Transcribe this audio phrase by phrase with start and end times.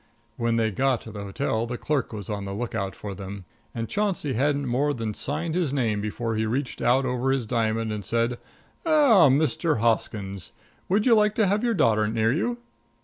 [0.35, 3.87] When they got to the hotel the clerk was on the lookout for them, and
[3.87, 8.03] Chauncey hadn't more than signed his name before he reached out over his diamond and
[8.03, 8.39] said:
[8.83, 9.77] "Ah, Mr.
[9.77, 10.53] Hoskins;
[10.89, 12.57] would you like to have your daughter near you?"